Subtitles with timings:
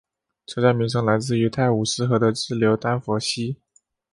[0.47, 3.55] 车站名称来自于泰晤士河的支流史丹佛溪。